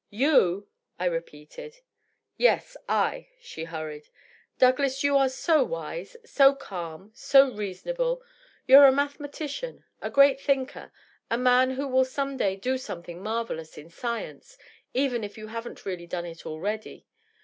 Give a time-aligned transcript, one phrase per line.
[0.09, 0.63] "Your
[0.97, 1.75] I repeated."
[2.35, 4.09] Yes, I," she hurried."
[4.57, 8.21] Douglas, you are so wise, so calm, so rea sonable;
[8.65, 10.91] you're a mathematician, a great thinker,
[11.29, 14.57] a man who will some day do something marvellous in science,
[14.95, 17.05] even if you haven't really done it already.